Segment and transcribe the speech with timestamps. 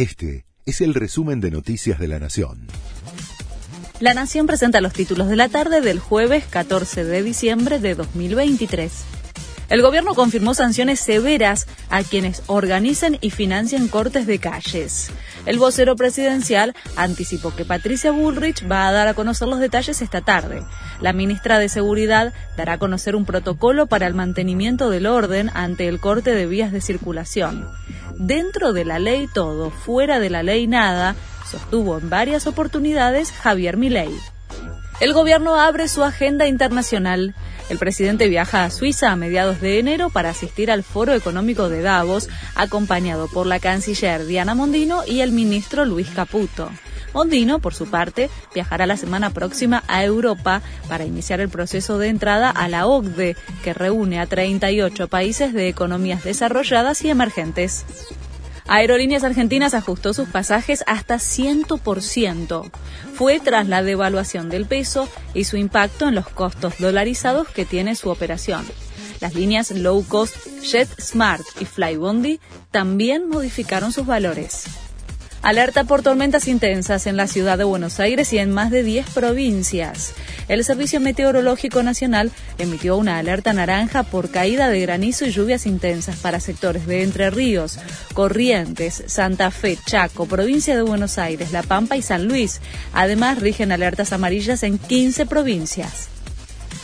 [0.00, 2.68] Este es el resumen de Noticias de la Nación.
[3.98, 8.90] La Nación presenta los títulos de la tarde del jueves 14 de diciembre de 2023.
[9.68, 15.10] El gobierno confirmó sanciones severas a quienes organicen y financien cortes de calles.
[15.44, 20.22] El vocero presidencial anticipó que Patricia Bullrich va a dar a conocer los detalles esta
[20.22, 20.62] tarde.
[21.02, 25.88] La ministra de Seguridad dará a conocer un protocolo para el mantenimiento del orden ante
[25.88, 27.68] el corte de vías de circulación.
[28.22, 31.16] Dentro de la ley todo, fuera de la ley nada,
[31.50, 34.10] sostuvo en varias oportunidades Javier Milei.
[35.00, 37.34] El gobierno abre su agenda internacional.
[37.70, 41.80] El presidente viaja a Suiza a mediados de enero para asistir al Foro Económico de
[41.80, 46.70] Davos, acompañado por la canciller Diana Mondino y el ministro Luis Caputo.
[47.12, 52.08] Mondino, por su parte, viajará la semana próxima a Europa para iniciar el proceso de
[52.08, 57.84] entrada a la OCDE, que reúne a 38 países de economías desarrolladas y emergentes.
[58.68, 62.70] Aerolíneas Argentinas ajustó sus pasajes hasta 100%.
[63.14, 67.96] Fue tras la devaluación del peso y su impacto en los costos dolarizados que tiene
[67.96, 68.64] su operación.
[69.20, 72.38] Las líneas low cost JetSmart y Flybondi
[72.70, 74.66] también modificaron sus valores.
[75.42, 79.08] Alerta por tormentas intensas en la ciudad de Buenos Aires y en más de 10
[79.08, 80.12] provincias.
[80.48, 86.16] El Servicio Meteorológico Nacional emitió una alerta naranja por caída de granizo y lluvias intensas
[86.16, 87.78] para sectores de Entre Ríos,
[88.12, 92.60] Corrientes, Santa Fe, Chaco, provincia de Buenos Aires, La Pampa y San Luis.
[92.92, 96.08] Además, rigen alertas amarillas en 15 provincias.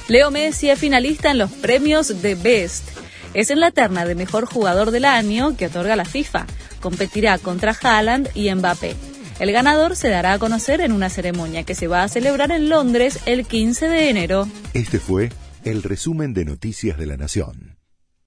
[0.08, 2.88] Leo Messi es finalista en los premios de Best.
[3.34, 6.46] Es en la terna de mejor jugador del año que otorga la FIFA
[6.80, 8.96] competirá contra Haaland y Mbappé.
[9.38, 12.68] El ganador se dará a conocer en una ceremonia que se va a celebrar en
[12.68, 14.48] Londres el 15 de enero.
[14.72, 15.30] Este fue
[15.64, 17.75] el resumen de Noticias de la Nación.